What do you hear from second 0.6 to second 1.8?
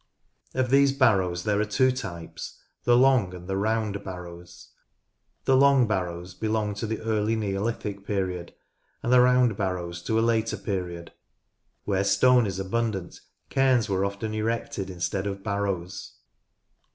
these barrows there are